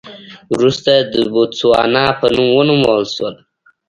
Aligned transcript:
وروسته 0.53 0.91
د 1.11 1.13
بوتسوانا 1.33 2.05
په 2.19 2.25
نوم 2.35 2.47
ونومول 2.57 3.01
شول. 3.13 3.35